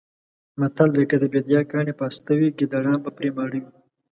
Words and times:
متل 0.59 0.89
دی: 0.95 1.03
که 1.09 1.15
د 1.19 1.23
بېدیا 1.33 1.61
کاڼي 1.71 1.93
پاسته 2.01 2.31
وی 2.39 2.49
ګېدړان 2.59 2.97
به 3.03 3.11
پرې 3.17 3.29
ماړه 3.37 3.59
وی. 3.61 3.71